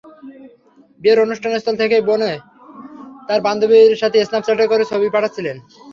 বিয়ের 1.01 1.23
অনুষ্ঠানস্থল 1.25 1.75
থেকেই 1.81 2.03
বোন 2.07 2.21
তাঁর 3.27 3.39
বান্ধবীদের 3.47 3.99
কাছে 4.01 4.19
স্ন্যাপচ্যাটে 4.27 4.65
করে 4.71 4.83
ছবি 4.91 5.07
পাঠাচ্ছিলেন। 5.15 5.57